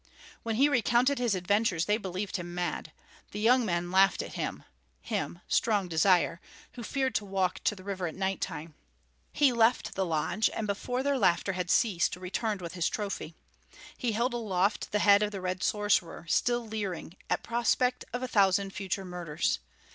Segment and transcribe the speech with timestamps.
[0.41, 2.91] When he recounted his adventures they believed him mad.
[3.33, 4.63] The young men laughed at him
[4.99, 8.73] him, Strong Desire who feared to walk to the river at night time.
[9.31, 13.35] He left the lodge, and before their laughter had ceased, returned with his trophy.
[13.95, 18.27] He held aloft the head of the Red Sorcerer, still leering, at prospect of a
[18.27, 19.59] thousand future murders.